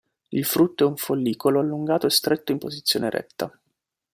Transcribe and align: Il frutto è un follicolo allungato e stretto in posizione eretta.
Il 0.31 0.45
frutto 0.45 0.83
è 0.83 0.87
un 0.87 0.97
follicolo 0.97 1.59
allungato 1.59 2.07
e 2.07 2.09
stretto 2.09 2.51
in 2.51 2.57
posizione 2.57 3.05
eretta. 3.05 3.55